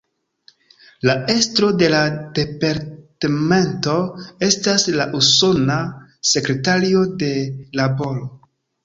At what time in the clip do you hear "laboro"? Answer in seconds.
7.83-8.27